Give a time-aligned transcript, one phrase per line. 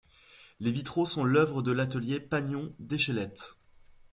[0.59, 3.59] Les vitraux sont l'œuvre de l'atelier Pagnon-Deschelettes.